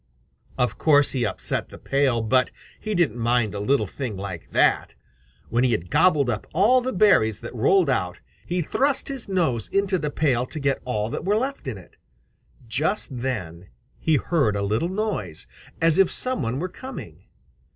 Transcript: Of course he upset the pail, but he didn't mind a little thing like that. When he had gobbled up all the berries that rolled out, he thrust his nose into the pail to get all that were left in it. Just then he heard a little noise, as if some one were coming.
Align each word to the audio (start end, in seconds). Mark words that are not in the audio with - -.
Of 0.57 0.79
course 0.79 1.11
he 1.11 1.27
upset 1.27 1.69
the 1.69 1.77
pail, 1.77 2.23
but 2.23 2.49
he 2.79 2.95
didn't 2.95 3.19
mind 3.19 3.53
a 3.53 3.59
little 3.59 3.85
thing 3.85 4.17
like 4.17 4.49
that. 4.49 4.95
When 5.49 5.63
he 5.63 5.73
had 5.73 5.91
gobbled 5.91 6.27
up 6.27 6.47
all 6.55 6.81
the 6.81 6.91
berries 6.91 7.41
that 7.41 7.53
rolled 7.53 7.87
out, 7.87 8.19
he 8.43 8.63
thrust 8.63 9.09
his 9.09 9.29
nose 9.29 9.67
into 9.67 9.99
the 9.99 10.09
pail 10.09 10.47
to 10.47 10.59
get 10.59 10.81
all 10.85 11.11
that 11.11 11.23
were 11.23 11.37
left 11.37 11.67
in 11.67 11.77
it. 11.77 11.97
Just 12.67 13.21
then 13.21 13.67
he 13.99 14.15
heard 14.15 14.55
a 14.55 14.63
little 14.63 14.89
noise, 14.89 15.45
as 15.79 15.99
if 15.99 16.11
some 16.11 16.41
one 16.41 16.57
were 16.57 16.67
coming. 16.67 17.25